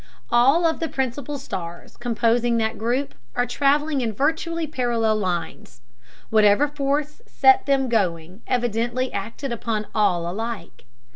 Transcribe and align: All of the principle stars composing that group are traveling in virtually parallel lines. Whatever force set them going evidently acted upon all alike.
All 0.31 0.65
of 0.65 0.79
the 0.79 0.87
principle 0.89 1.37
stars 1.37 1.95
composing 1.95 2.57
that 2.57 2.79
group 2.79 3.13
are 3.35 3.45
traveling 3.45 4.01
in 4.01 4.13
virtually 4.13 4.65
parallel 4.65 5.17
lines. 5.17 5.81
Whatever 6.31 6.67
force 6.67 7.21
set 7.27 7.67
them 7.67 7.87
going 7.87 8.41
evidently 8.47 9.13
acted 9.13 9.51
upon 9.51 9.85
all 9.93 10.27
alike. 10.27 10.85